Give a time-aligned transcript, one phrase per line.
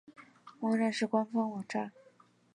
[0.59, 1.91] 猫战士官方网站